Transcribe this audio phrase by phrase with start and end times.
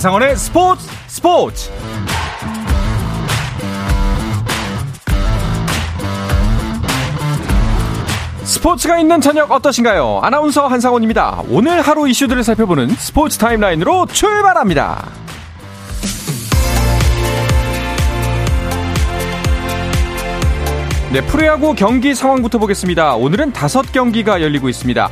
[0.00, 1.70] 한상원의 스포츠 스포츠
[8.44, 10.20] 스포츠가 있는 저녁 어떠신가요?
[10.22, 11.42] 아나운서 한상원입니다.
[11.50, 15.06] 오늘 하루 이슈들을 살펴보는 스포츠 타임라인으로 출발합니다.
[21.12, 23.16] 네, 프로야구 경기 상황부터 보겠습니다.
[23.16, 25.10] 오늘은 다섯 경기가 열리고 있습니다.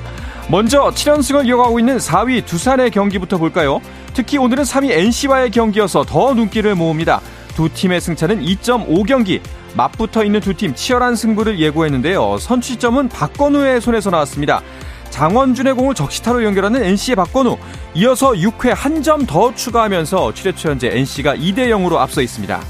[0.51, 3.83] 먼저 7연승을 이어가고 있는 4위 두산의 경기부터 볼까요?
[4.15, 7.21] 특히 오늘은 3위 NC와의 경기여서 더 눈길을 모읍니다.
[7.55, 9.41] 두 팀의 승차는 2.5경기.
[9.75, 12.39] 맞붙어 있는 두 팀 치열한 승부를 예고했는데요.
[12.39, 14.63] 선취점은 박건우의 손에서 나왔습니다.
[15.11, 17.57] 장원준의 공을 적시타로 연결하는 NC의 박건우.
[17.95, 22.61] 이어서 6회 한 점 더 추가하면서 7회초 현재 NC가 2대 0으로 앞서 있습니다.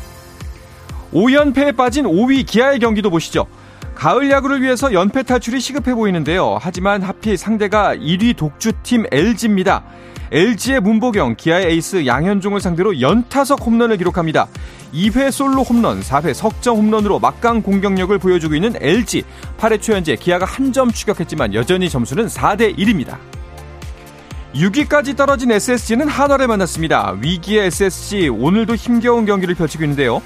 [1.14, 3.46] 5연패에 빠진 5위 기아의 경기도 보시죠.
[3.94, 6.58] 가을 야구를 위해서 연패 탈출이 시급해 보이는데요.
[6.60, 9.82] 하지만 하필 상대가 1위 독주팀 LG입니다.
[10.30, 14.48] LG의 문보경, 기아의 에이스 양현종을 상대로 연타석 홈런을 기록합니다.
[14.92, 19.24] 2회 솔로 홈런, 4회 석점 홈런으로 막강 공격력을 보여주고 있는 LG.
[19.58, 23.16] 8회 초 현재 기아가 한 점 추격했지만 여전히 점수는 4대 1입니다.
[24.54, 27.14] 6위까지 떨어진 SSG는 한화를 만났습니다.
[27.20, 30.20] 위기의 SSG 오늘도 힘겨운 경기를 펼치고 있는데요.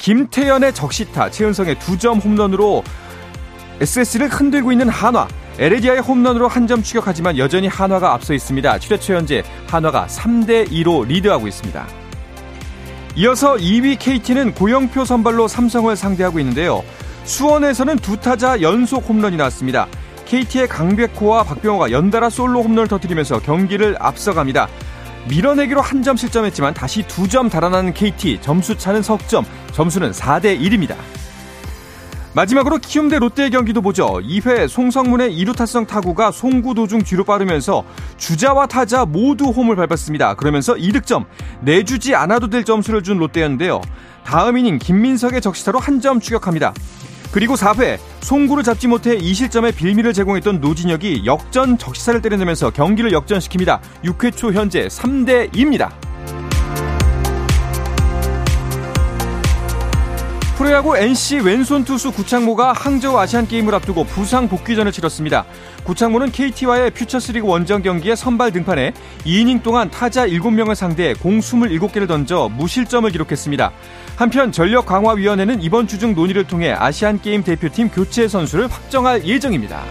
[0.00, 2.84] 김태현의 적시타, 최은성의 두 점 홈런으로
[3.80, 5.26] SS를 흔들고 있는 한화.
[5.58, 8.78] 에레디아의 홈런으로 한 점 추격하지만 여전히 한화가 앞서 있습니다.
[8.78, 11.86] 7회초 현재 한화가 3대 2로 리드하고 있습니다.
[13.14, 16.82] 이어서 2위 KT는 고영표 선발로 삼성을 상대하고 있는데요.
[17.24, 19.86] 수원에서는 두 타자 연속 홈런이 나왔습니다.
[20.26, 24.66] KT의 강백호와 박병호가 연달아 솔로 홈런을 터뜨리면서 경기를 앞서갑니다.
[25.28, 30.96] 밀어내기로 한 점 실점했지만 다시 두 점 달아나는 KT 점수 차는 석점 점수는 4대 1입니다.
[32.36, 34.20] 마지막으로 키움대 롯데의 경기도 보죠.
[34.22, 37.82] 2회 송성문의 2루 타성 타구가 송구 도중 뒤로 빠르면서
[38.18, 40.34] 주자와 타자 모두 홈을 밟았습니다.
[40.34, 41.24] 그러면서 2득점
[41.62, 43.80] 내주지 않아도 될 점수를 준 롯데였는데요.
[44.22, 46.74] 다음 이닝 김민석의 적시타로 한 점 추격합니다.
[47.32, 53.80] 그리고 4회 송구를 잡지 못해 2실점의 빌미를 제공했던 노진혁이 역전 적시타를 때려내면서 경기를 역전시킵니다.
[54.04, 55.90] 6회 초 현재 3대 2입니다.
[60.66, 65.44] 프로야구 NC 왼손 투수 구창모가 항저우 아시안 게임을 앞두고 부상 복귀전을 치렀습니다.
[65.84, 68.92] 구창모는 KT와의 퓨처스리그 원정 경기에 선발 등판해
[69.24, 73.70] 2이닝 동안 타자 7명을 상대해 공 27개를 던져 무실점을 기록했습니다.
[74.16, 79.84] 한편 전력강화위원회는 이번 주 중 논의를 통해 아시안 게임 대표팀 교체 선수를 확정할 예정입니다.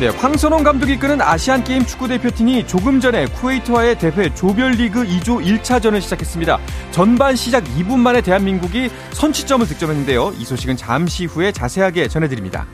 [0.00, 6.00] 네, 황선홍 감독이 이끄는 아시안 게임 축구 대표팀이 조금 전에 쿠웨이트와의 대회 조별리그 2조 1차전을
[6.00, 6.56] 시작했습니다.
[6.92, 10.34] 전반 시작 2분 만에 대한민국이 선취점을 득점했는데요.
[10.38, 12.64] 이 소식은 잠시 후에 자세하게 전해드립니다.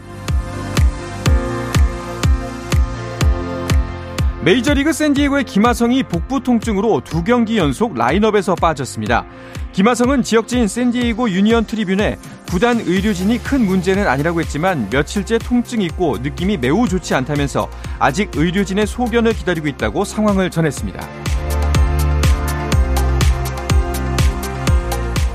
[4.44, 9.24] 메이저리그 샌디에고의 김하성이 복부 통증으로 두 경기 연속 라인업에서 빠졌습니다.
[9.72, 12.18] 김하성은 지역지인 샌디에이고 유니언 트리뷴에
[12.50, 17.68] 구단 의료진이 큰 문제는 아니라고 했지만 며칠째 통증이 있고 느낌이 매우 좋지 않다면서
[17.98, 21.08] 아직 의료진의 소견을 기다리고 있다고 상황을 전했습니다.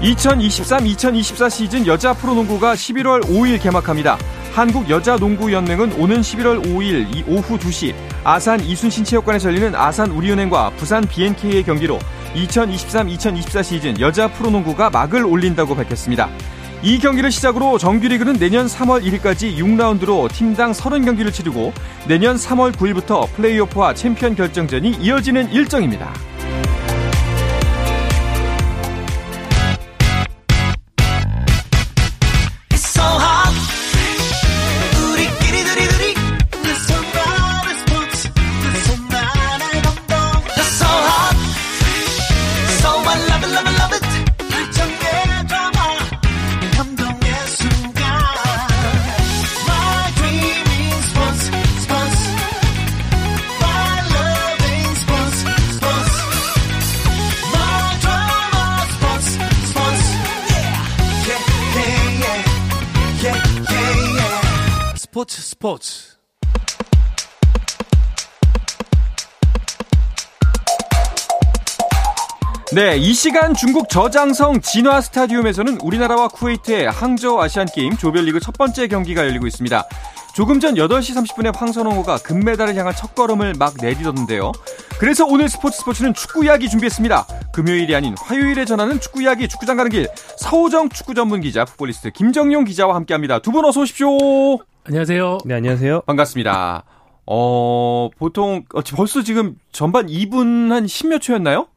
[0.02, 4.18] 2023-2024 시즌 여자 프로농구가 11월 5일 개막합니다.
[4.54, 7.94] 한국여자농구연맹은 오는 11월 5일 오후 2시
[8.24, 12.00] 아산 이순신 체육관에서 열리는 아산 우리은행과 부산 BNK의 경기로
[12.36, 16.30] 2023-2024 시즌 여자 프로농구가 막을 올린다고 밝혔습니다.
[16.82, 21.74] 이 경기를 시작으로 정규리그는 내년 3월 1일까지 6라운드로 팀당 30경기를 치르고
[22.08, 26.14] 내년 3월 9일부터 플레이오프와 챔피언 결정전이 이어지는 일정입니다.
[65.70, 66.16] 스포츠
[72.74, 78.88] 네, 이 시간 중국 저장성 진화 스타디움에서는 우리나라와 쿠웨이트의 항저우 아시안 게임 조별리그 첫 번째
[78.88, 79.84] 경기가 열리고 있습니다.
[80.34, 84.54] 조금 전 8시 30분에 황선홍호가 금메달을 향한 첫걸음을 막 내딛었는데요.
[84.98, 87.26] 그래서 오늘 스포츠 스포츠는 축구 이야기 준비했습니다.
[87.52, 90.08] 금요일이 아닌 화요일에 전하는 축구 이야기 축구장 가는 길
[90.38, 93.40] 서우정 축구 전문 기자 풋볼리스트 김정용 기자와 함께합니다.
[93.40, 94.08] 두 분 어서 오십시오.
[94.90, 95.38] 안녕하세요.
[95.46, 96.02] 네, 안녕하세요.
[96.08, 96.84] 반갑습니다.
[97.28, 101.68] 어, 보통 어, 벌써 지금 전반 2분 한 10몇 초였나요?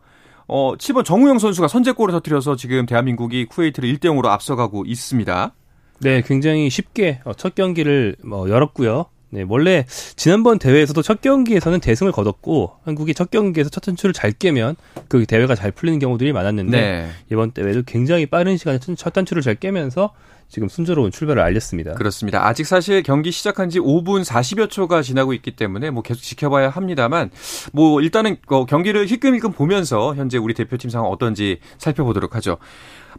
[0.48, 5.54] 어, 7번 정우영 선수가 선제골을 터뜨려서 지금 대한민국이 쿠웨이트를 1대 0으로 앞서가고 있습니다.
[5.98, 9.04] 네, 굉장히 쉽게 어, 첫 경기를 뭐 열었고요.
[9.28, 9.84] 네, 원래
[10.16, 14.76] 지난번 대회에서도 첫 경기에서는 대승을 거뒀고 한국이 첫 경기에서 첫 단추를 잘 깨면
[15.08, 17.08] 그 대회가 잘 풀리는 경우들이 많았는데 네.
[17.30, 20.14] 이번 대회도 굉장히 빠른 시간에 첫 단추를 잘 깨면서
[20.52, 21.94] 지금 순조로운 출발을 알렸습니다.
[21.94, 22.46] 그렇습니다.
[22.46, 27.30] 아직 사실 경기 시작한 지 5분 40여 초가 지나고 있기 때문에 뭐 계속 지켜봐야 합니다만
[27.72, 32.58] 뭐 일단은 어, 경기를 힐끔힐끔 보면서 현재 우리 대표팀 상황 어떤지 살펴보도록 하죠.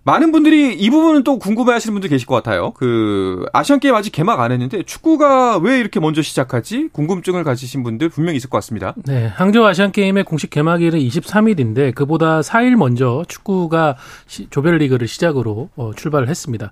[0.04, 2.72] 많은 분들이 이 부분은 또 궁금해 하시는 분들 계실 것 같아요.
[2.72, 6.90] 그, 아시안 게임 아직 개막 안 했는데 축구가 왜 이렇게 먼저 시작하지?
[6.92, 8.96] 궁금증을 가지신 분들 분명히 있을 것 같습니다.
[9.06, 9.28] 네.
[9.28, 13.96] 항저우 아시안 게임의 공식 개막일은 23일인데 그보다 4일 먼저 축구가
[14.28, 16.72] 시, 조별리그를 시작으로 어, 출발을 했습니다.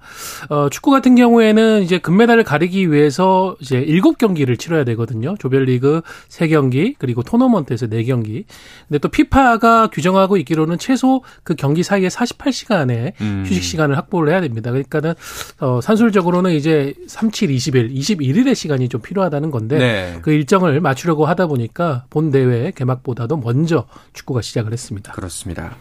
[0.49, 5.35] 어, 축구 같은 경우에는 이제 금메달을 가리기 위해서 이제 7경기를 치러야 되거든요.
[5.37, 8.45] 조별리그 3경기, 그리고 토너먼트에서 4경기.
[8.87, 13.43] 근데 또 피파가 규정하고 있기로는 최소 그 경기 사이에 48시간에 음.
[13.45, 14.71] 휴식 시간을 확보를 해야 됩니다.
[14.71, 15.13] 그러니까는
[15.59, 20.19] 어, 산술적으로는 이제 37, 20일, 21일의 시간이 좀 필요하다는 건데 네.
[20.21, 25.13] 그 일정을 맞추려고 하다 보니까 본 대회 개막보다도 먼저 축구가 시작을 했습니다.
[25.13, 25.75] 그렇습니다.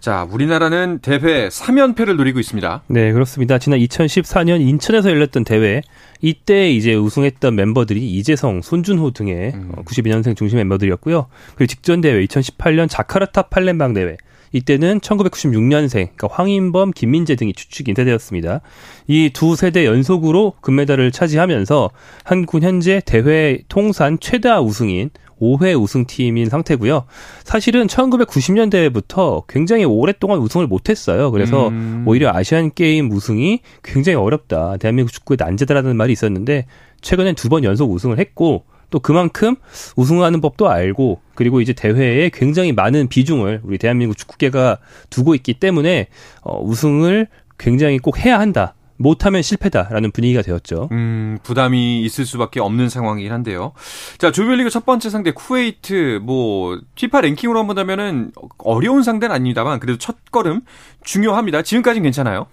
[0.00, 2.82] 자, 우리나라는 대회 3연패를 노리고 있습니다.
[2.88, 3.58] 네, 그렇습니다.
[3.58, 5.82] 지난 2014년 인천에서 열렸던 대회
[6.20, 9.72] 이때 이제 우승했던 멤버들이 이재성, 손준호 등의 음.
[9.84, 11.26] 92년생 중심 멤버들이었고요.
[11.56, 14.16] 그리고 직전 대회 2018년 자카르타 팔렘방 대회
[14.52, 18.60] 이때는 1996년생, 그러니까 황인범, 김민재 등이 추측 인쇄되었습니다.
[19.08, 21.90] 이 두 세대 연속으로 금메달을 차지하면서
[22.24, 25.10] 한국은 현재 대회 통산 최다 우승인
[25.40, 27.04] 5회 우승팀인 상태고요.
[27.42, 31.30] 사실은 1990년대부터 굉장히 오랫동안 우승을 못했어요.
[31.32, 32.04] 그래서 음.
[32.06, 34.76] 오히려 아시안 게임 우승이 굉장히 어렵다.
[34.76, 36.66] 대한민국 축구의 난제다라는 말이 있었는데
[37.00, 39.56] 최근엔 두 번 연속 우승을 했고 또 그만큼
[39.96, 44.78] 우승하는 법도 알고 그리고 이제 대회에 굉장히 많은 비중을 우리 대한민국 축구계가
[45.10, 46.06] 두고 있기 때문에
[46.42, 47.26] 어, 우승을
[47.58, 48.74] 굉장히 꼭 해야 한다.
[48.98, 50.88] 못하면 실패다라는 분위기가 되었죠.
[50.92, 53.72] 음, 부담이 있을 수밖에 없는 상황이긴 한데요.
[54.18, 59.98] 자, 조별리그 첫 번째 상대 쿠웨이트, 뭐, 피파 랭킹으로 한번 하면은 어려운 상대는 아닙니다만, 그래도
[59.98, 60.60] 첫 걸음
[61.02, 61.62] 중요합니다.
[61.62, 62.46] 지금까지는 괜찮아요?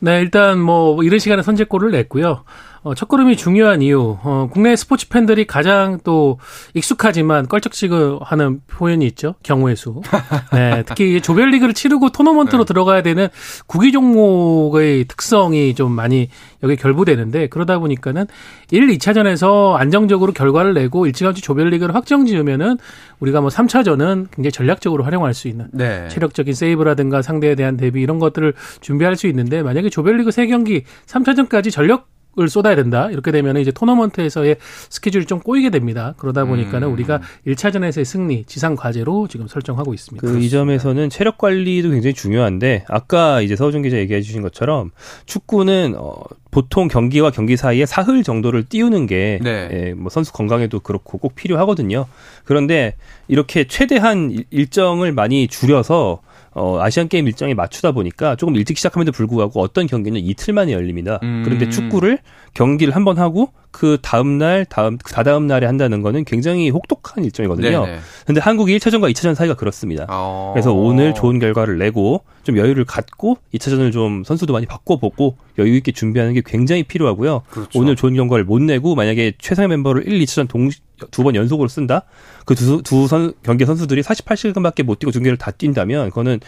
[0.00, 2.42] 네, 일단 뭐, 이런 시간에 선제골을 냈고요.
[2.84, 6.38] 어, 첫걸음이 중요한 이유, 어, 국내 스포츠 팬들이 가장 또
[6.74, 9.36] 익숙하지만 껄쩍지근하는 표현이 있죠.
[9.44, 10.02] 경우의 수.
[10.52, 12.66] 네, 특히 조별리그를 치르고 토너먼트로 네.
[12.66, 13.28] 들어가야 되는
[13.68, 16.28] 구기 종목의 특성이 좀 많이
[16.64, 18.26] 여기 결부되는데 그러다 보니까는
[18.72, 22.78] 1, 2차전에서 안정적으로 결과를 내고 일찌감치 조별리그를 확정 지으면은
[23.20, 26.08] 우리가 뭐 3차전은 굉장히 전략적으로 활용할 수 있는 네.
[26.08, 32.10] 체력적인 세이브라든가 상대에 대한 대비 이런 것들을 준비할 수 있는데 만약에 조별리그 3경기 3차전까지 전력
[32.40, 33.10] 을 쏟아야 된다.
[33.10, 34.56] 이렇게 되면 이제 토너먼트에서의
[34.88, 36.14] 스케줄이 좀 꼬이게 됩니다.
[36.16, 36.92] 그러다 보니까는 음.
[36.94, 40.26] 우리가 1차전에서의 승리 지상 과제로 지금 설정하고 있습니다.
[40.26, 44.90] 그 이 점에서는 체력 관리도 굉장히 중요한데 아까 이제 서우준 기자 얘기해 주신 것처럼
[45.26, 49.68] 축구는 어 보통 경기와 경기 사이에 사흘 정도를 띄우는 게 네.
[49.70, 52.06] 예, 뭐 선수 건강에도 그렇고 꼭 필요하거든요.
[52.44, 52.96] 그런데
[53.28, 56.20] 이렇게 최대한 일정을 많이 줄여서
[56.54, 61.18] 어, 아시안 게임 일정에 맞추다 보니까 조금 일찍 시작함에도 불구하고 어떤 경기는 이틀 만에 열립니다.
[61.22, 61.42] 음.
[61.44, 62.18] 그런데 축구를
[62.54, 67.24] 경기를 한 번 하고 그 다음 날, 다음 그 다다음 날에 한다는 거는 굉장히 혹독한
[67.24, 67.84] 일정이거든요.
[67.86, 67.98] 네네.
[68.26, 70.06] 근데 한국이 1차전과 2차전 사이가 그렇습니다.
[70.08, 70.52] 어.
[70.54, 75.92] 그래서 오늘 좋은 결과를 내고 좀 여유를 갖고 2차전을 좀 선수도 많이 바꿔보고 여유 있게
[75.92, 77.42] 준비하는 게 굉장히 필요하고요.
[77.50, 77.80] 그렇죠.
[77.80, 82.02] 오늘 좋은 결과를 못 내고 만약에 최상의 멤버를 1, 2차전 동시 두번 연속으로 쓴다?
[82.44, 86.40] 그 두, 두 선, 경기 선수들이 48시간밖에 못 뛰고 중계를 다 뛴다면, 그거는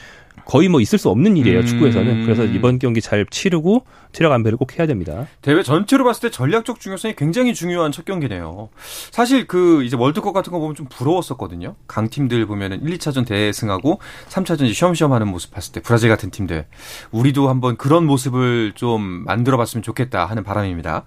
[0.44, 1.66] 거의 뭐 있을 수 없는 일이에요 음.
[1.66, 5.26] 축구에서는 그래서 이번 경기 잘 치르고 체력 안배를 꼭 해야 됩니다.
[5.42, 8.68] 대회 전체로 봤을 때 전략적 중요성이 굉장히 중요한 첫 경기네요.
[9.10, 11.76] 사실 그 이제 월드컵 같은 거 보면 좀 부러웠었거든요.
[11.86, 16.66] 강팀들 보면은 1, 2차전 대승하고 3차전 시험시험 하는 모습 봤을 때 브라질 같은 팀들
[17.10, 21.04] 우리도 한번 그런 모습을 좀 만들어 봤으면 좋겠다 하는 바람입니다.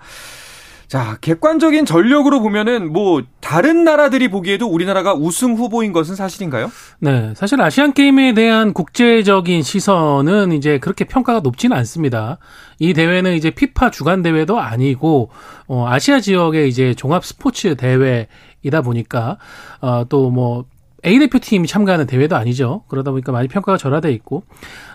[0.87, 6.71] 자, 객관적인 전력으로 보면은 뭐 다른 나라들이 보기에도 우리나라가 우승 후보인 것은 사실인가요?
[6.99, 12.37] 네, 사실 아시안 게임에 대한 국제적인 시선은 이제 그렇게 평가가 높지는 않습니다.
[12.79, 15.29] 이 대회는 이제 피파 주간 대회도 아니고
[15.67, 19.37] 어 아시아 지역의 이제 종합 스포츠 대회이다 보니까
[19.81, 20.65] 어 또뭐
[21.05, 22.83] A 대표팀이 참가하는 대회도 아니죠.
[22.87, 24.43] 그러다 보니까 많이 평가가 절하돼 있고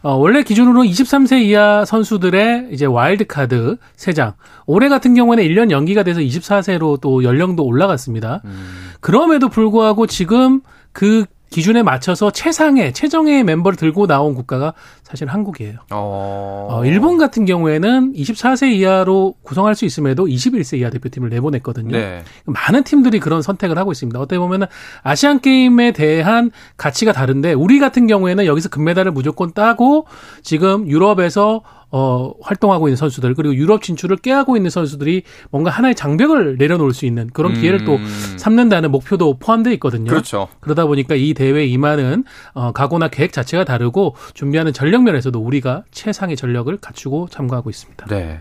[0.02, 4.34] 어, 원래 기준으로 23세 이하 선수들의 이제 와일드 카드 3장.
[4.66, 8.42] 올해 같은 경우에는 1년 연기가 돼서 24세로 또 연령도 올라갔습니다.
[8.44, 8.68] 음.
[9.00, 10.60] 그럼에도 불구하고 지금
[10.92, 14.72] 그 기준에 맞춰서 최상의 최정의 멤버를 들고 나온 국가가
[15.04, 15.78] 사실 한국이에요.
[15.90, 16.68] 어...
[16.70, 21.96] 어, 일본 같은 경우에는 24세 이하로 구성할 수 있음에도 21세 이하 대표팀을 내보냈거든요.
[21.96, 22.24] 네.
[22.46, 24.18] 많은 팀들이 그런 선택을 하고 있습니다.
[24.18, 24.66] 어떻게 보면
[25.02, 30.06] 아시안 게임에 대한 가치가 다른데 우리 같은 경우에는 여기서 금메달을 무조건 따고
[30.42, 36.56] 지금 유럽에서 어, 활동하고 있는 선수들 그리고 유럽 진출을 깨하고 있는 선수들이 뭔가 하나의 장벽을
[36.58, 37.84] 내려놓을 수 있는 그런 기회를 음.
[37.86, 37.98] 또
[38.38, 40.10] 삼는다는 목표도 포함되어 있거든요.
[40.10, 40.48] 그렇죠.
[40.60, 46.36] 그러다 보니까 이 대회 임하는 어, 각오나 계획 자체가 다르고 준비하는 전력 면에서도 우리가 최상의
[46.36, 48.06] 전력을 갖추고 참가하고 있습니다.
[48.06, 48.40] 네.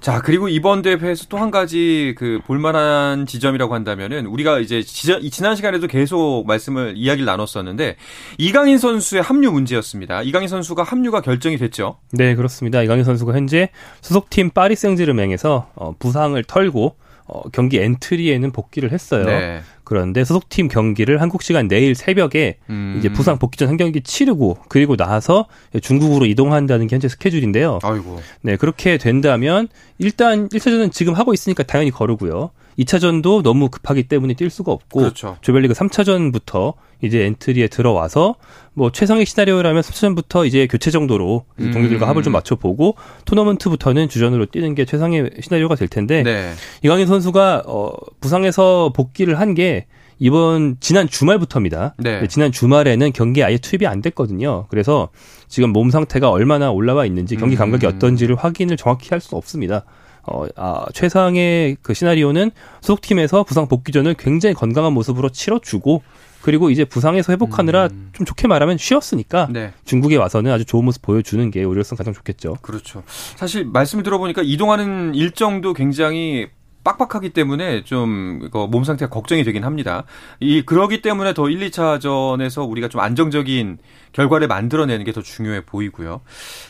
[0.00, 5.86] 자 그리고 이번 대회에서 또 한 가지 그 볼만한 지점이라고 한다면은 우리가 이제 지난 시간에도
[5.86, 7.96] 계속 말씀을 이야기를 나눴었는데
[8.38, 10.22] 이강인 선수의 합류 문제였습니다.
[10.22, 11.98] 이강인 선수가 합류가 결정이 됐죠.
[12.12, 12.83] 네 그렇습니다.
[12.84, 13.68] 이강인 선수가 현재
[14.00, 19.24] 소속팀 파리 생제르맹에서 어, 부상을 털고 어, 경기 엔트리에는 복귀를 했어요.
[19.24, 19.60] 네.
[19.82, 22.96] 그런데 소속팀 경기를 한국 시간 내일 새벽에 음.
[22.98, 25.46] 이제 부상 복귀 전 한 경기 치르고 그리고 나서
[25.80, 27.78] 중국으로 이동한다는 게 현재 스케줄인데요.
[27.82, 28.20] 아이고.
[28.42, 32.50] 네, 그렇게 된다면 일단 1차전은 지금 하고 있으니까 당연히 거르고요.
[32.78, 35.36] 2차전도 너무 급하기 때문에 뛸 수가 없고 그렇죠.
[35.40, 38.36] 조별리그 3차전부터 이제 엔트리에 들어와서
[38.72, 41.70] 뭐 최상의 시나리오라면 3차전부터 이제 교체 정도로 음.
[41.72, 46.52] 동료들과 합을 좀 맞춰보고 토너먼트부터는 주전으로 뛰는 게 최상의 시나리오가 될 텐데 네.
[46.82, 47.90] 이강인 선수가 어
[48.20, 49.86] 부상에서 복귀를 한 게
[50.18, 51.94] 이번 지난 주말부터입니다.
[51.98, 52.26] 네.
[52.28, 54.66] 지난 주말에는 경기 아예 투입이 안 됐거든요.
[54.68, 55.10] 그래서
[55.48, 57.92] 지금 몸 상태가 얼마나 올라와 있는지 경기 감각이 음.
[57.94, 59.84] 어떤지를 확인을 정확히 할 수 없습니다.
[60.26, 62.50] 어, 아, 최상의 그 시나리오는
[62.80, 66.02] 소속팀에서 부상 복귀전을 굉장히 건강한 모습으로 치러주고
[66.40, 68.10] 그리고 이제 부상에서 회복하느라 음.
[68.12, 69.72] 좀 좋게 말하면 쉬었으니까 네.
[69.86, 72.58] 중국에 와서는 아주 좋은 모습 보여주는 게 오히려선 가장 좋겠죠.
[72.60, 73.02] 그렇죠.
[73.06, 76.48] 사실 말씀을 들어보니까 이동하는 일정도 굉장히
[76.84, 80.04] 빡빡하기 때문에 좀 몸 상태가 걱정이 되긴 합니다.
[80.38, 83.78] 이 그러기 때문에 더 1, 2차전에서 우리가 좀 안정적인
[84.12, 86.22] 결과를 만들어내는 게 더 중요해 보이고요.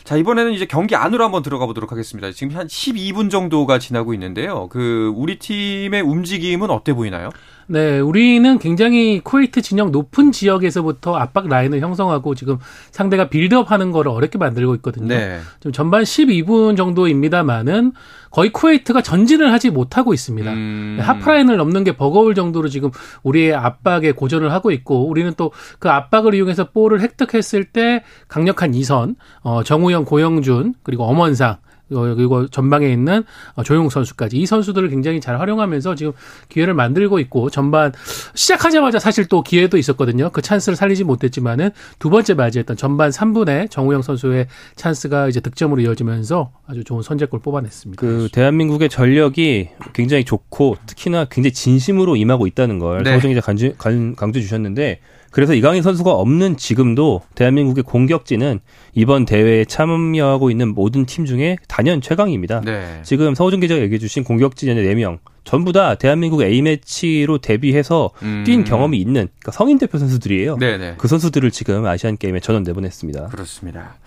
[0.03, 2.31] 자, 이번에는 이제 경기 안으로 한번 들어가 보도록 하겠습니다.
[2.31, 4.67] 지금 한 12분 정도가 지나고 있는데요.
[4.69, 7.29] 그 우리 팀의 움직임은 어때 보이나요?
[7.67, 12.57] 네, 우리는 굉장히 쿠웨이트 진영 높은 지역에서부터 압박 라인을 형성하고 지금
[12.91, 15.07] 상대가 빌드업 하는 거를 어렵게 만들고 있거든요.
[15.07, 15.39] 네.
[15.59, 17.93] 지금 전반 12분 정도입니다만은
[18.29, 20.51] 거의 쿠웨이트가 전진을 하지 못하고 있습니다.
[20.51, 20.97] 음.
[21.01, 22.91] 하프라인을 넘는 게 버거울 정도로 지금
[23.23, 29.15] 우리의 압박에 고전을 하고 있고 우리는 또 그 압박을 이용해서 볼을 획득했을 때 강력한 이선,
[29.41, 31.57] 어, 정우영, 고영준 그리고 엄원상 어,
[31.89, 33.23] 그리고 전방에 있는
[33.55, 36.13] 어, 조용 선수까지 이 선수들을 굉장히 잘 활용하면서 지금
[36.49, 37.91] 기회를 만들고 있고 전반
[38.33, 40.29] 시작하자마자 사실 또 기회도 있었거든요.
[40.31, 46.51] 그 찬스를 살리지 못했지만은 두 번째 맞이했던 전반 3분에 정우영 선수의 찬스가 이제 득점으로 이어지면서
[46.67, 47.99] 아주 좋은 선제골 뽑아냈습니다.
[47.99, 53.13] 그 대한민국의 전력이 굉장히 좋고 특히나 굉장히 진심으로 임하고 있다는 걸 네.
[53.13, 54.99] 서정 기자 강조, 강조 주셨는데
[55.35, 58.61] 그래서 이강인 선수가 없는 지금도 대한민국의 공격진은
[58.93, 62.61] 이번 대회에 참여하고 있는 모든 팀 중에 단연 최강입니다.
[62.61, 63.01] 네.
[63.03, 68.45] 지금 서우준 기자가 얘기해 주신 공격진 의 4명 전부 다 대한민국 A매치로 데뷔해서 음.
[68.45, 70.55] 뛴 경험이 있는 그러니까 성인 대표 선수들이에요.
[70.55, 70.95] 네네.
[70.99, 73.27] 그 선수들을 지금 아시안 게임에 전원 내보냈습니다.
[73.27, 73.97] 그렇습니다.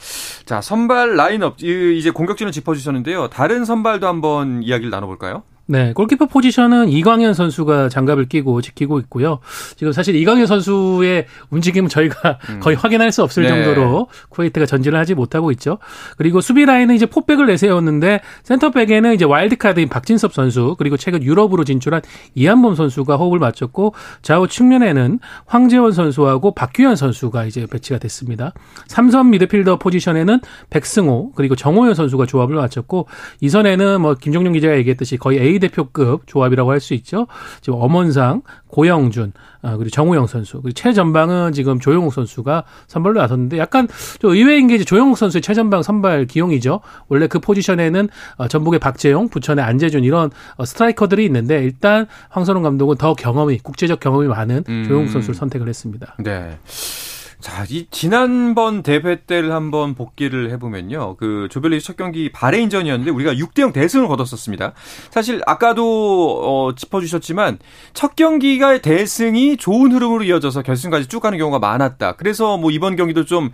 [0.46, 3.28] 자, 선발 라인업 이제 공격진을 짚어 주셨는데요.
[3.28, 5.42] 다른 선발도 한번 이야기를 나눠 볼까요?
[5.70, 9.40] 네, 골키퍼 포지션은 이광현 선수가 장갑을 끼고 지키고 있고요.
[9.76, 12.60] 지금 사실 이광현 선수의 움직임은 저희가 음.
[12.60, 13.50] 거의 확인할 수 없을 네.
[13.50, 15.76] 정도로 쿠웨이트가 전진을 하지 못하고 있죠.
[16.16, 22.00] 그리고 수비 라인은 이제 포백을 내세웠는데 센터백에는 이제 와일드카드인 박진섭 선수 그리고 최근 유럽으로 진출한
[22.34, 28.54] 이한범 선수가 호흡을 맞췄고 좌우 측면에는 황재원 선수하고 박규현 선수가 이제 배치가 됐습니다.
[28.86, 33.06] 삼선 미드필더 포지션에는 백승호 그리고 정호연 선수가 조합을 맞췄고
[33.42, 37.26] 이선에는 뭐 김종용 기자가 얘기했듯이 거의 A 대표급 조합이라고 할 수 있죠.
[37.60, 43.88] 지금 엄원상, 고영준, 아, 그리고 정우영 선수, 그리고 최전방은 지금 조영욱 선수가 선발로 나섰는데 약간
[44.20, 46.80] 좀 의외인 게 이제 조용욱 선수의 최전방 선발 기용이죠.
[47.08, 52.96] 원래 그 포지션에는 어, 전북의 박재용, 부천의 안재준 이런 어, 스트라이커들이 있는데 일단 황선홍 감독은
[52.96, 54.84] 더 경험이 국제적 경험이 많은 음.
[54.86, 56.14] 조용욱 선수를 선택을 했습니다.
[56.18, 56.58] 네.
[57.40, 61.16] 자, 이 지난번 대회 때를 한번 복귀를 해보면요.
[61.16, 64.72] 그 조별리그 첫 경기 바레인전이었는데 우리가 6대0 대승을 거뒀었습니다.
[65.10, 67.58] 사실 아까도 어, 짚어주셨지만
[67.94, 72.16] 첫 경기가 대승이 좋은 흐름으로 이어져서 결승까지 쭉 가는 경우가 많았다.
[72.16, 73.50] 그래서 뭐 이번 경기도 좀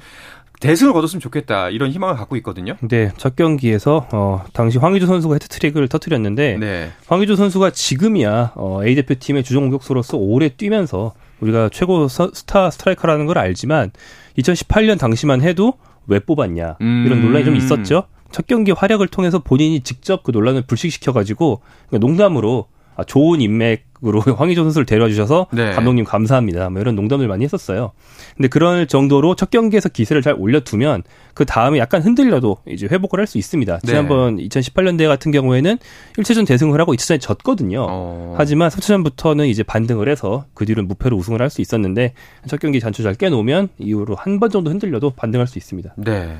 [0.60, 2.76] 대승을 거뒀으면 좋겠다 이런 희망을 갖고 있거든요.
[2.80, 6.90] 네, 첫 경기에서 어, 당시 황의조 선수가 해트트릭을 터뜨렸는데 네.
[7.06, 13.38] 황의조 선수가 지금이야 어, A 대표팀의 주전 공격수로서 오래 뛰면서 우리가 최고 스타 스트라이커라는 걸
[13.38, 13.90] 알지만
[14.38, 15.74] 2018년 당시만 해도
[16.06, 17.22] 왜 뽑았냐 이런 음.
[17.22, 18.04] 논란이 좀 있었죠.
[18.30, 24.62] 첫 경기 활약을 통해서 본인이 직접 그 논란을 불식시켜가지고 그러니까 농담으로 아, 좋은 인맥으로 황의조
[24.62, 25.72] 선수를 데려와 주셔서 네.
[25.72, 26.70] 감독님 감사합니다.
[26.70, 27.90] 뭐 이런 농담을 많이 했었어요.
[28.36, 31.02] 근데 그럴 정도로 첫 경기에서 기세를 잘 올려두면
[31.34, 33.78] 그 다음에 약간 흔들려도 이제 회복을 할 수 있습니다.
[33.78, 33.86] 네.
[33.86, 35.78] 지난번 2018년대 같은 경우에는
[36.18, 37.86] 1차전 대승을 하고 2차전에 졌거든요.
[37.88, 38.34] 어.
[38.36, 42.12] 하지만 3차전부터는 이제 반등을 해서 그 뒤로 무패로 우승을 할 수 있었는데
[42.46, 45.94] 첫 경기 잔초 잘 깨놓으면 이후로 한 번 정도 흔들려도 반등할 수 있습니다.
[45.96, 46.36] 네.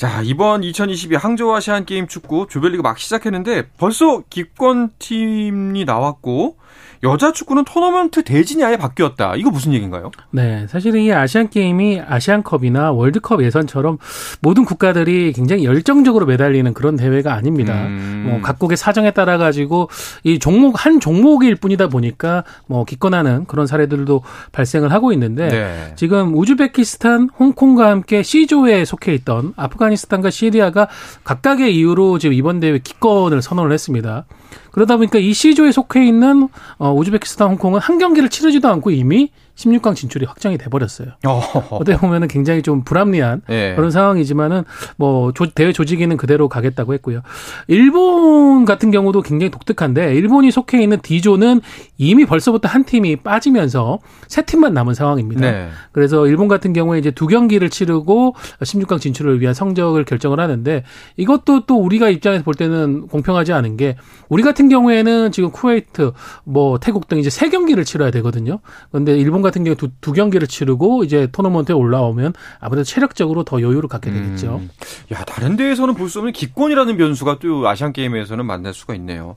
[0.00, 6.56] 자, 이번 2022 항저우 아시안 게임 축구 조별리그 막 시작했는데 벌써 기권 팀이 나왔고
[7.02, 9.34] 여자 축구는 토너먼트 대진이 아예 바뀌었다.
[9.36, 10.10] 이거 무슨 얘기인가요?
[10.30, 13.96] 네, 사실은 이 아시안 게임이 아시안컵이나 월드컵 예선처럼
[14.40, 17.86] 모든 국가들이 굉장히 열정적으로 매달리는 그런 대회가 아닙니다.
[17.86, 18.26] 음.
[18.28, 19.88] 뭐 각국의 사정에 따라 가지고
[20.24, 25.92] 이 종목 한 종목일 뿐이다 보니까 뭐 기권하는 그런 사례들도 발생을 하고 있는데 네.
[25.96, 30.88] 지금 우즈베키스탄, 홍콩과 함께 C조에 속해 있던 아프가니스탄과 시리아가
[31.24, 34.26] 각각의 이유로 지금 이번 대회 기권을 선언을 했습니다.
[34.72, 39.30] 그러다 보니까 이 C조에 속해 있는 어, 우즈베키스탄, 홍콩은 한 경기를 치르지도 않고 이미
[39.60, 41.08] 16강 진출이 확정이 돼 버렸어요.
[41.70, 43.74] 어떻게 보면은 굉장히 좀 불합리한 네.
[43.74, 44.64] 그런 상황이지만은
[44.96, 47.20] 뭐 조, 대회 조직위는 그대로 가겠다고 했고요.
[47.68, 51.60] 일본 같은 경우도 굉장히 독특한데 일본이 속해 있는 D조는
[51.98, 53.98] 이미 벌써부터 한 팀이 빠지면서
[54.28, 55.40] 세 팀만 남은 상황입니다.
[55.50, 55.68] 네.
[55.92, 60.84] 그래서 일본 같은 경우에 이제 두 경기를 치르고 16강 진출을 위한 성적을 결정을 하는데
[61.16, 63.96] 이것도 또 우리가 입장에서 볼 때는 공평하지 않은 게
[64.28, 66.12] 우리 같은 경우에는 지금 쿠웨이트
[66.44, 68.60] 뭐 태국 등 이제 세 경기를 치러야 되거든요.
[68.90, 73.88] 그런데 일본 같은 경우 두, 두 경기를 치르고 이제 토너먼트에 올라오면 아무래도 체력적으로 더 여유를
[73.88, 74.56] 갖게 되겠죠.
[74.62, 74.70] 음.
[75.12, 79.36] 야 다른 데에서는 볼 수 없는 기권이라는 변수가 또 아시안 게임에서는 만날 수가 있네요.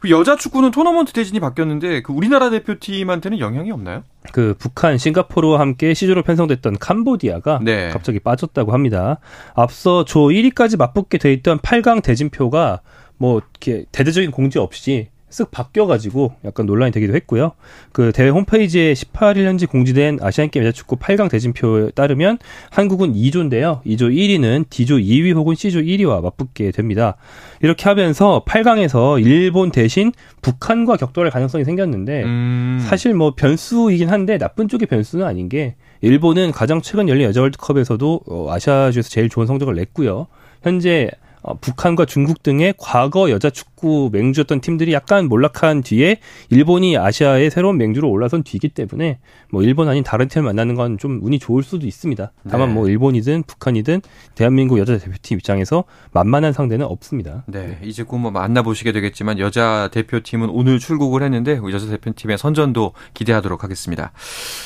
[0.00, 4.02] 그 여자 축구는 토너먼트 대진이 바뀌었는데 그 우리나라 대표팀한테는 영향이 없나요?
[4.32, 7.88] 그 북한, 싱가포르와 함께 시조로 편성됐던 캄보디아가 네.
[7.88, 9.18] 갑자기 빠졌다고 합니다.
[9.54, 12.80] 앞서 조 1위까지 맞붙게 돼 있던 8강 대진표가
[13.16, 17.52] 뭐 이렇게 대대적인 공지 없이 쓱 바뀌어가지고 약간 논란이 되기도 했고요.
[17.92, 22.38] 그 대회 홈페이지에 18일 현지 공지된 아시안게임 여자축구 8강 대진표에 따르면
[22.70, 23.82] 한국은 2조인데요.
[23.84, 27.16] 2조 1위는 D조 2위 혹은 C조 1위와 맞붙게 됩니다.
[27.62, 30.12] 이렇게 하면서 8강에서 일본 대신
[30.42, 32.84] 북한과 격돌할 가능성이 생겼는데 음.
[32.88, 38.20] 사실 뭐 변수이긴 한데 나쁜 쪽의 변수는 아닌 게 일본은 가장 최근 열린 여자 월드컵에서도
[38.26, 40.26] 어, 아시아주에서 제일 좋은 성적을 냈고요.
[40.62, 41.10] 현재
[41.42, 46.18] 어, 북한과 중국 등의 과거 여자 축구 맹주였던 팀들이 약간 몰락한 뒤에
[46.50, 49.18] 일본이 아시아의 새로운 맹주로 올라선 뒤기 때문에
[49.50, 52.32] 뭐 일본 아닌 다른 팀을 만나는 건 좀 운이 좋을 수도 있습니다.
[52.50, 52.74] 다만 네.
[52.74, 54.02] 뭐 일본이든 북한이든
[54.34, 57.44] 대한민국 여자 대표팀 입장에서 만만한 상대는 없습니다.
[57.46, 57.78] 네, 네.
[57.82, 64.12] 이제 곧 뭐 만나보시게 되겠지만 여자 대표팀은 오늘 출국을 했는데 여자 대표팀의 선전도 기대하도록 하겠습니다.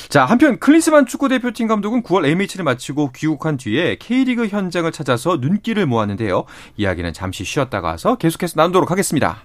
[0.09, 5.87] 자, 한편 클린스만 축구 대표팀 감독은 9월 A매치를 마치고 귀국한 뒤에 K리그 현장을 찾아서 눈길을
[5.87, 6.45] 모았는데요.
[6.77, 9.43] 이야기는 잠시 쉬었다가 와서 계속해서 나누도록 하겠습니다.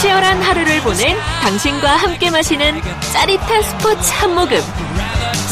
[0.00, 2.80] 치열한 하루를 보낸 당신과 함께 마시는
[3.12, 4.58] 짜릿한 스포츠 한 모금.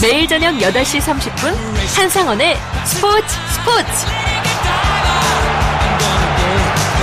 [0.02, 1.54] 매일 저녁 8시 30분
[1.96, 4.29] 한상원의 스포츠 스포츠.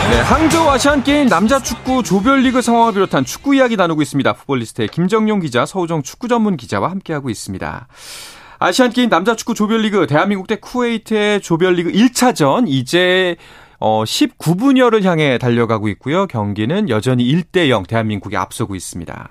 [0.10, 4.34] 네, 항저우 아시안 게임 남자 축구 조별리그 상황을 비롯한 축구 이야기 나누고 있습니다.
[4.34, 7.88] 풋볼리스트의 김정용 기자, 서우정 축구 전문 기자와 함께하고 있습니다.
[8.60, 13.36] 아시안 게임 남자 축구 조별리그 대한민국 대 쿠웨이트의 조별리그 1차전 이제
[13.80, 16.26] 어 19분여를 향해 달려가고 있고요.
[16.26, 19.30] 경기는 여전히 1대 0 대한민국이 앞서고 있습니다.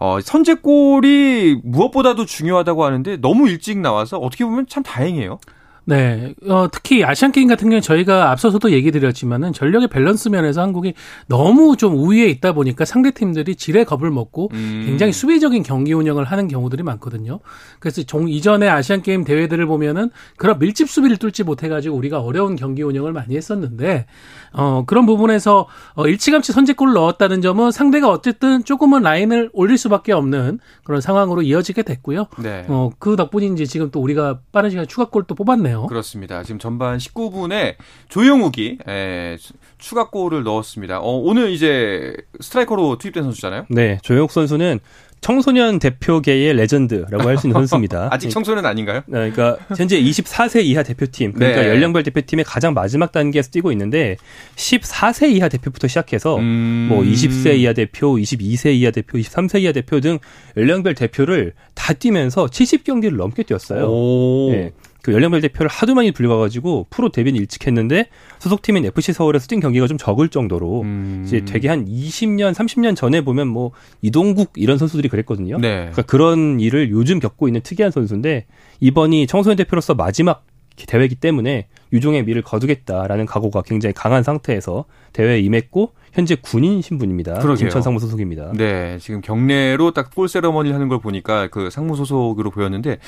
[0.00, 5.40] 어, 선제골이 무엇보다도 중요하다고 하는데 너무 일찍 나와서 어떻게 보면 참 다행이에요.
[5.88, 6.34] 네.
[6.46, 10.92] 어, 특히 아시안 게임 같은 경우는 저희가 앞서서도 얘기 드렸지만은 전력의 밸런스 면에서 한국이
[11.28, 14.82] 너무 좀 우위에 있다 보니까 상대 팀들이 지레 겁을 먹고 음.
[14.84, 17.40] 굉장히 수비적인 경기 운영을 하는 경우들이 많거든요.
[17.80, 22.54] 그래서 종 이전에 아시안 게임 대회들을 보면은 그런 밀집 수비를 뚫지 못해 가지고 우리가 어려운
[22.54, 24.04] 경기 운영을 많이 했었는데
[24.52, 30.58] 어, 그런 부분에서 어, 일찌감치 선제골을 넣었다는 점은 상대가 어쨌든 조금은 라인을 올릴 수밖에 없는
[30.84, 32.26] 그런 상황으로 이어지게 됐고요.
[32.42, 32.66] 네.
[32.68, 35.77] 어, 그 덕분인지 지금 또 우리가 빠른 시간에 추가골 또 뽑았네요.
[35.86, 36.42] 그렇습니다.
[36.42, 37.76] 지금 전반 19분에
[38.08, 39.38] 조영욱이 에, 예,
[39.78, 41.00] 추가골을 넣었습니다.
[41.00, 43.66] 어, 오늘 이제 스트라이커로 투입된 선수잖아요.
[43.70, 44.80] 네, 조영욱 선수는
[45.20, 48.08] 청소년 대표계의 레전드라고 할 수 있는 선수입니다.
[48.12, 49.02] 아직 청소년 아닌가요?
[49.06, 51.68] 네, 그러니까 현재 24세 이하 대표팀, 그러니까 네.
[51.68, 54.16] 연령별 대표팀의 가장 마지막 단계에서 뛰고 있는데
[54.56, 56.86] 14세 이하 대표부터 시작해서 음...
[56.88, 60.18] 뭐 20세 이하 대표, 22세 이하 대표, 23세 이하 대표 등
[60.56, 63.86] 연령별 대표를 다 뛰면서 70경기를 넘게 뛰었어요.
[63.86, 64.50] 오...
[64.52, 64.72] 네.
[65.08, 68.08] 그 연령별 대표를 하도 많이 불려가가지고 프로 데뷔는 일찍 했는데
[68.40, 71.22] 소속팀인 FC 서울에서 뛴 경기가 좀 적을 정도로 음.
[71.24, 73.70] 이제 되게 한 20년, 30년 전에 보면 뭐
[74.02, 75.56] 이동국 이런 선수들이 그랬거든요.
[75.60, 75.76] 네.
[75.76, 78.44] 그러니까 그런 일을 요즘 겪고 있는 특이한 선수인데
[78.80, 80.44] 이번이 청소년 대표로서 마지막
[80.76, 87.38] 대회이기 때문에 유종의 미를 거두겠다라는 각오가 굉장히 강한 상태에서 대회에 임했고 현재 군인 신분입니다.
[87.38, 87.66] 그러게요.
[87.66, 88.52] 인천 상무 소속입니다.
[88.54, 92.98] 네, 지금 경례로 딱골 세러머니를 하는 걸 보니까 그 상무 소속으로 보였는데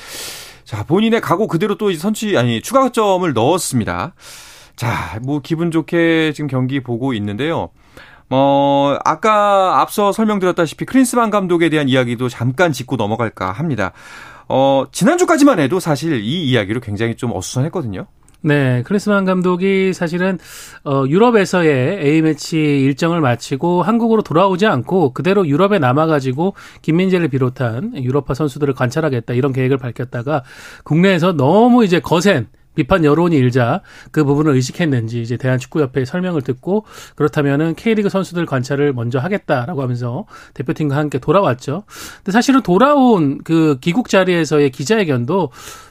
[0.71, 4.15] 자 본인의 각오 그대로 또 선취 아니 추가점을 넣었습니다.
[4.77, 7.71] 자, 뭐 기분 좋게 지금 경기 보고 있는데요.
[8.29, 13.91] 어, 아까 앞서 설명드렸다시피 크린스만 감독에 대한 이야기도 잠깐 짚고 넘어갈까 합니다.
[14.49, 18.07] 어, 지난주까지만 해도 사실 이 이야기로 굉장히 좀 어수선했거든요.
[18.43, 20.39] 네, 크리스만 감독이 사실은
[20.85, 28.03] 어 유럽에서의 A 매치 일정을 마치고 한국으로 돌아오지 않고 그대로 유럽에 남아 가지고 김민재를 비롯한
[28.03, 30.43] 유럽파 선수들을 관찰하겠다 이런 계획을 밝혔다가
[30.85, 37.75] 국내에서 너무 이제 거센 비판 여론이 일자 그 부분을 의식했는지 이제 대한축구협회의 설명을 듣고 그렇다면은
[37.75, 40.25] K리그 선수들 관찰을 먼저 하겠다라고 하면서
[40.55, 41.83] 대표팀과 함께 돌아왔죠.
[42.19, 45.51] 근데 사실은 돌아온 그 귀국 자리에서의 기자회견도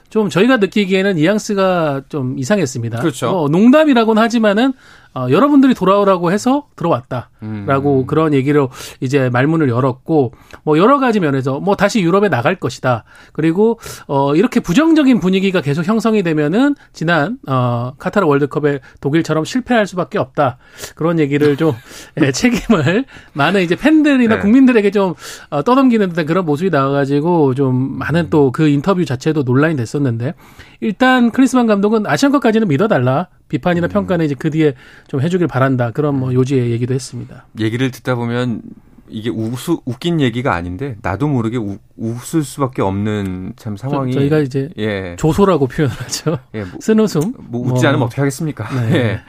[0.09, 2.99] 좀 저희가 느끼기에는 뉘앙스가 좀 이상했습니다.
[2.99, 3.29] 그렇죠.
[3.29, 4.73] 어, 농담이라고는 하지만은
[5.13, 8.05] 어, 여러분들이 돌아오라고 해서 들어왔다라고 음.
[8.05, 8.69] 그런 얘기로
[8.99, 13.05] 이제 말문을 열었고 뭐 여러 가지 면에서 뭐 다시 유럽에 나갈 것이다.
[13.33, 20.19] 그리고 어 이렇게 부정적인 분위기가 계속 형성이 되면은 지난 어 카타르 월드컵에 독일처럼 실패할 수밖에
[20.19, 20.57] 없다.
[20.95, 21.73] 그런 얘기를 좀
[22.21, 24.41] 예, 책임을 많은 이제 팬들이나 네.
[24.41, 25.15] 국민들에게 좀
[25.49, 30.33] 어, 떠넘기는 듯한 그런 모습이 나와가지고 좀 많은 또 그 인터뷰 자체도 논란이 됐었는데
[30.81, 33.27] 일단 크리스만 감독은 아시안컵까지는 믿어달라.
[33.49, 33.89] 비판이나 음.
[33.89, 34.73] 평가는 이제 그 뒤에
[35.07, 35.91] 좀 해주길 바란다.
[35.91, 37.45] 그런 뭐 요지의 얘기도 했습니다.
[37.59, 38.61] 얘기를 듣다 보면
[39.09, 44.39] 이게 우수, 웃긴 얘기가 아닌데 나도 모르게 우, 웃을 수밖에 없는 참 상황이 저, 희가
[44.39, 45.15] 이제 예.
[45.17, 46.37] 조소라고 표현을 하죠.
[46.53, 47.33] 예, 뭐, 쓴웃음.
[47.39, 47.89] 뭐 웃지 뭐.
[47.89, 48.69] 않으면 어떻게 하겠습니까?
[48.69, 48.95] 네.
[48.95, 49.19] 예.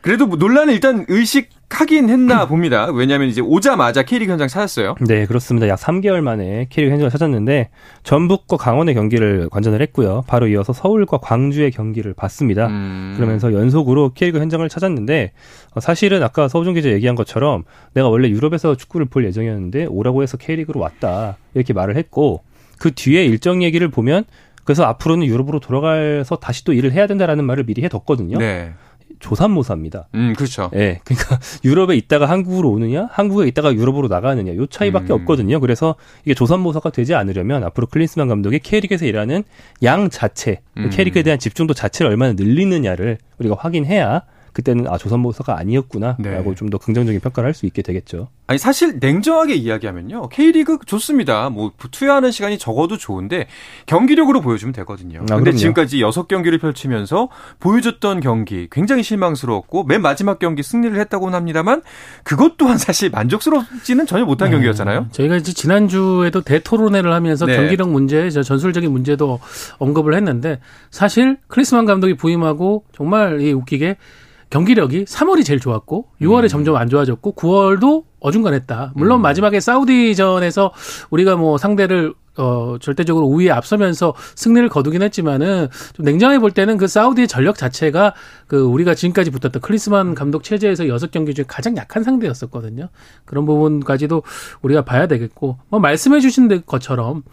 [0.00, 2.86] 그래도 뭐 논란을 일단 의식 하긴 했나 봅니다.
[2.86, 4.96] 왜냐하면 이제 오자마자 K리그 현장 찾았어요.
[5.06, 5.68] 네, 그렇습니다.
[5.68, 7.70] 약 3개월 만에 K리그 현장을 찾았는데
[8.02, 10.24] 전북과 강원의 경기를 관전을 했고요.
[10.26, 12.66] 바로 이어서 서울과 광주의 경기를 봤습니다.
[12.68, 13.14] 음.
[13.16, 15.32] 그러면서 연속으로 K리그 현장을 찾았는데
[15.74, 20.36] 어, 사실은 아까 서우정 기자 얘기한 것처럼 내가 원래 유럽에서 축구를 볼 예정이었는데 오라고 해서
[20.36, 22.42] K리그로 왔다 이렇게 말을 했고
[22.78, 24.24] 그 뒤에 일정 얘기를 보면
[24.64, 28.38] 그래서 앞으로는 유럽으로 돌아가서 다시 또 일을 해야 된다라는 말을 미리 해뒀거든요.
[28.38, 28.72] 네.
[29.20, 30.08] 조산모사입니다.
[30.14, 30.70] 음, 그렇죠.
[30.74, 30.78] 예.
[30.78, 35.20] 네, 그러니까 유럽에 있다가 한국으로 오느냐, 한국에 있다가 유럽으로 나가느냐, 요 차이밖에 음.
[35.20, 35.60] 없거든요.
[35.60, 39.44] 그래서 이게 조산모사가 되지 않으려면 앞으로 클린스만 감독이 K리그에서 일하는
[39.82, 40.90] 양 자체, 음.
[40.90, 44.22] K리그에 대한 집중도 자체를 얼마나 늘리느냐를 우리가 확인해야
[44.52, 46.54] 그때는 아 조선모사가 아니었구나라고 네.
[46.54, 48.28] 좀더 긍정적인 평가를 할 수 있게 되겠죠.
[48.46, 51.50] 아니 사실 냉정하게 이야기하면요 K리그 좋습니다.
[51.50, 53.48] 뭐 투여하는 시간이 적어도 좋은데
[53.86, 55.24] 경기력으로 보여주면 되거든요.
[55.30, 61.34] 아, 근데 지금까지 여섯 경기를 펼치면서 보여줬던 경기 굉장히 실망스러웠고 맨 마지막 경기 승리를 했다고는
[61.34, 61.82] 합니다만
[62.22, 64.56] 그것 또한 사실 만족스럽지는 전혀 못한 네.
[64.56, 65.08] 경기였잖아요.
[65.10, 67.56] 저희가 이제 지난주에도 대토론회를 하면서 네.
[67.56, 69.40] 경기력 문제, 전술적인 문제도
[69.78, 73.96] 언급을 했는데 사실 크리스만 감독이 부임하고 정말 웃기게
[74.50, 76.48] 경기력이 3월이 제일 좋았고 6월에 음.
[76.48, 78.92] 점점 안 좋아졌고 9월도 어중간했다.
[78.94, 79.22] 물론 음.
[79.22, 80.72] 마지막에 사우디전에서
[81.10, 86.86] 우리가 뭐 상대를 어, 절대적으로 우위에 앞서면서 승리를 거두긴 했지만은 좀 냉정해 볼 때는 그
[86.86, 88.14] 사우디의 전력 자체가
[88.46, 92.90] 그 우리가 지금까지 붙었던 클리스만 감독 체제에서 여섯 경기 중에 가장 약한 상대였었거든요.
[93.24, 94.22] 그런 부분까지도
[94.62, 97.24] 우리가 봐야 되겠고 뭐 말씀해 주신 것처럼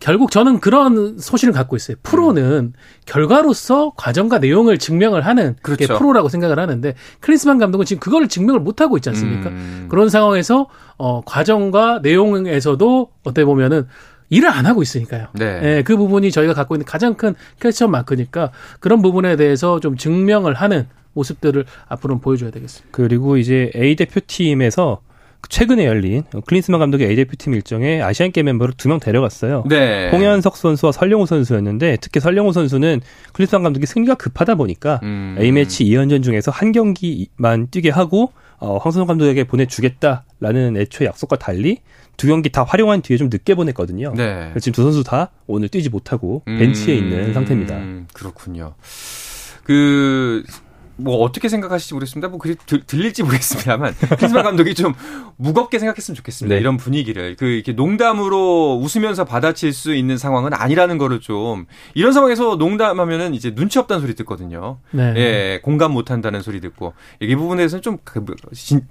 [0.00, 1.96] 결국 저는 그런 소신을 갖고 있어요.
[2.02, 2.72] 프로는 음.
[3.06, 5.86] 결과로서 과정과 내용을 증명을 하는 그렇죠.
[5.86, 9.50] 게 프로라고 생각을 하는데 클린스만 감독은 지금 그걸 증명을 못 하고 있지 않습니까?
[9.50, 9.86] 음.
[9.88, 13.86] 그런 상황에서 어 과정과 내용에서도 어떻게 보면은
[14.30, 15.28] 일을 안 하고 있으니까요.
[15.32, 15.60] 네.
[15.60, 15.82] 네.
[15.82, 20.86] 그 부분이 저희가 갖고 있는 가장 큰 question mark니까 그런 부분에 대해서 좀 증명을 하는
[21.14, 22.88] 모습들을 앞으로는 보여줘야 되겠습니다.
[22.92, 25.00] 그리고 이제 A 대표팀에서
[25.48, 29.64] 최근에 열린 클린스만 감독의 A대표팀 일정에 아시안 게임 멤버를 두 명 데려갔어요.
[29.68, 30.10] 네.
[30.10, 33.00] 홍현석 선수와 설령호 선수였는데 특히 설령호 선수는
[33.32, 35.36] 클린스만 감독이 승리가 급하다 보니까 음.
[35.38, 41.78] A매치 2연전 중에서 한 경기만 뛰게 하고 어, 황선홍 감독에게 보내주겠다라는 애초의 약속과 달리
[42.16, 44.12] 두 경기 다 활용한 뒤에 좀 늦게 보냈거든요.
[44.16, 44.52] 네.
[44.58, 47.04] 지금 두 선수 다 오늘 뛰지 못하고 벤치에 음.
[47.04, 47.78] 있는 상태입니다.
[48.12, 48.74] 그렇군요.
[49.62, 50.42] 그
[50.98, 52.28] 뭐 어떻게 생각하실지 모르겠습니다.
[52.28, 54.94] 뭐 그, 들, 들릴지 모르겠습니다만 크리스마 감독이 좀
[55.36, 56.54] 무겁게 생각했으면 좋겠습니다.
[56.54, 56.60] 네.
[56.60, 62.56] 이런 분위기를 그 이렇게 농담으로 웃으면서 받아칠 수 있는 상황은 아니라는 거를 좀 이런 상황에서
[62.56, 64.78] 농담하면은 이제 눈치 없다는 소리 듣거든요.
[64.90, 65.14] 네.
[65.16, 68.86] 예, 공감 못 한다는 소리 듣고 이 부분에 대해서는 좀 그, 진,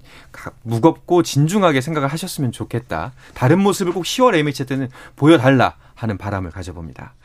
[0.64, 3.12] 무겁고 진중하게 생각을 하셨으면 좋겠다.
[3.34, 5.76] 다른 모습을 꼭 10월 A매치 때는 보여달라.
[5.98, 7.16] 하는 바람을 가져봅니다.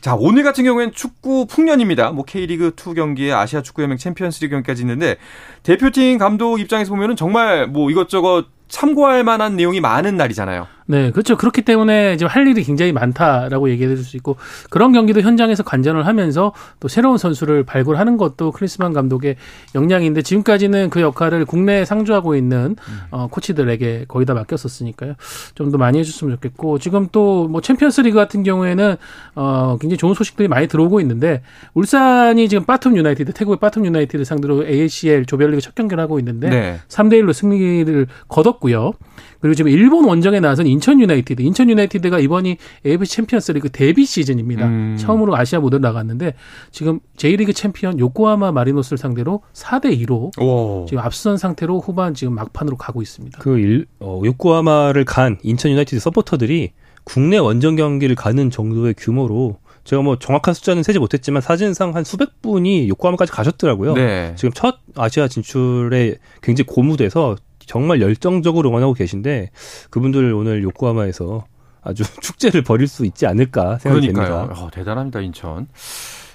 [0.00, 2.10] 자, 오늘 같은 경우엔 축구 풍년입니다.
[2.10, 5.16] 뭐 K리그 2 경기에 아시아 축구연맹 챔피언스리그 경기까지 있는데
[5.62, 10.66] 대표팀 감독 입장에서 보면은 정말 뭐 이것저것 참고할 만한 내용이 많은 날이잖아요.
[10.86, 11.36] 네, 그렇죠.
[11.36, 14.36] 그렇기 때문에 지금 할 일이 굉장히 많다라고 얘기해 드릴 수 있고
[14.70, 19.36] 그런 경기도 현장에서 관전을 하면서 또 새로운 선수를 발굴하는 것도 크리스만 감독의
[19.74, 22.76] 역량인데 지금까지는 그 역할을 국내에 상주하고 있는
[23.10, 25.14] 어, 코치들에게 거의 다 맡겼었으니까요.
[25.54, 28.96] 좀 더 많이 해줬으면 좋겠고 지금 또 뭐 챔피언스리그 같은 경우에는
[29.34, 31.42] 어, 굉장히 좋은 소식들이 많이 들어오고 있는데
[31.74, 36.80] 울산이 지금 바텀 유나이티드 태국의 빠툼 유나이티드 상대로 ACL 조별리그 첫 경기를 하고 있는데 네.
[36.88, 38.92] 3대 1로 승리를 거뒀고요.
[39.40, 41.42] 그리고 지금 일본 원정에 나선 인천 유나이티드.
[41.42, 44.66] 인천 유나이티드가 이번이 AFC 챔피언스리그 데뷔 시즌입니다.
[44.66, 44.96] 음.
[44.98, 46.34] 처음으로 아시아 무대를 나갔는데
[46.70, 50.86] 지금 J리그 챔피언 요코하마 마리노스를 상대로 4대 2로 오.
[50.88, 53.38] 지금 앞선 상태로 후반 지금 막판으로 가고 있습니다.
[53.40, 56.72] 그 일, 어, 요코하마를 간 인천 유나이티드 서포터들이
[57.04, 62.42] 국내 원정 경기를 가는 정도의 규모로 제가 뭐 정확한 숫자는 세지 못했지만 사진상 한 수백
[62.42, 63.94] 분이 요코하마까지 가셨더라고요.
[63.94, 64.32] 네.
[64.34, 69.50] 지금 첫 아시아 진출에 굉장히 고무돼서 정말 열정적으로 응원하고 계신데
[69.90, 71.44] 그분들 오늘 요코하마에서
[71.82, 74.38] 아주 축제를 벌일 수 있지 않을까 생각이 그러니까요.
[74.46, 74.60] 됩니다.
[74.62, 75.68] 어, 대단합니다 인천.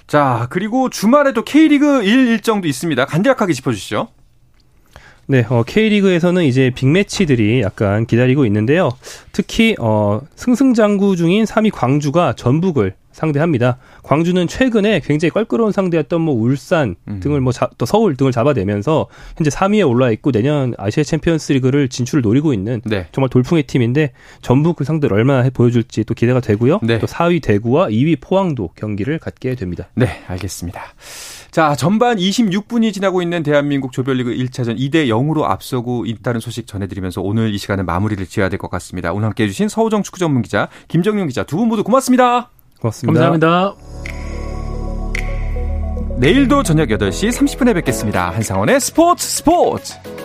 [0.06, 3.04] 자 그리고 주말에도 K리그 1 일정도 있습니다.
[3.06, 4.08] 간략하게 짚어주시죠.
[5.26, 8.90] 네, 어, K리그에서는 이제 빅매치들이 약간 기다리고 있는데요.
[9.30, 13.78] 특히 어, 승승장구 중인 3위 광주가 전북을 상대합니다.
[14.02, 17.20] 광주는 최근에 굉장히 껄끄러운 상대였던 뭐 울산 음.
[17.20, 22.52] 등을 뭐 또 서울 등을 잡아내면서 현재 3위에 올라 있고 내년 아시아 챔피언스리그를 진출을 노리고
[22.54, 23.06] 있는 네.
[23.12, 26.80] 정말 돌풍의 팀인데 전북 그 상대를 얼마나 해 보여줄지 또 기대가 되고요.
[26.82, 26.98] 네.
[26.98, 29.88] 또 4위 대구와 2위 포항도 경기를 갖게 됩니다.
[29.94, 30.80] 네, 알겠습니다.
[31.50, 37.52] 자, 전반 26분이 지나고 있는 대한민국 조별리그 1차전 2대 0으로 앞서고 있다는 소식 전해드리면서 오늘
[37.52, 39.12] 이 시간은 마무리를 지어야 될 것 같습니다.
[39.12, 42.50] 오늘 함께 해 주신 서우정 축구 전문 기자, 김정용 기자 두 분 모두 고맙습니다.
[42.82, 43.30] 고맙습니다.
[43.30, 43.74] 감사합니다.
[46.18, 48.30] 내일도 저녁 8시 30분에 뵙겠습니다.
[48.30, 50.21] 한상원의 스포츠 스포츠!